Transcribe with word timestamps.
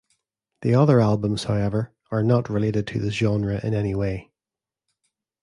The 0.63 0.73
other 0.73 0.99
albums, 0.99 1.43
however, 1.43 1.93
are 2.09 2.23
not 2.23 2.49
related 2.49 2.87
to 2.87 2.99
this 2.99 3.13
genre 3.13 3.63
in 3.63 3.75
any 3.75 3.93
way. 3.93 4.31